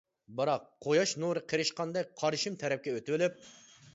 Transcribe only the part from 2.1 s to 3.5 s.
قارشىم تەرەپكە ئۆتۈۋېلىپ.